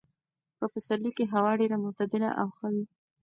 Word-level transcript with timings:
په 0.57 0.65
پسرلي 0.73 1.11
کې 1.17 1.25
هوا 1.33 1.51
ډېره 1.59 1.77
معتدله 1.83 2.29
او 2.41 2.47
ښه 2.57 2.67
وي. 2.73 2.85